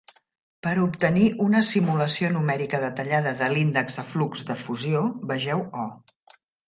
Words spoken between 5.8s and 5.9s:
o.